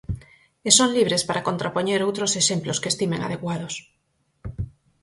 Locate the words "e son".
0.67-0.89